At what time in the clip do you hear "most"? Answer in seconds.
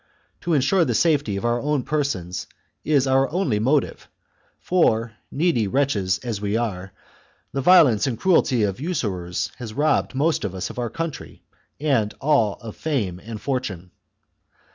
10.15-10.43